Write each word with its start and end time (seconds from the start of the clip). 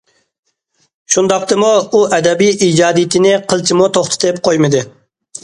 شۇنداقتىمۇ، 1.15 1.69
ئۇ 1.97 2.01
ئەدەبىي 2.17 2.65
ئىجادىيىتىنى 2.69 3.35
قىلچىمۇ 3.53 3.93
توختىتىپ 4.01 4.43
قويمىدى. 4.51 4.85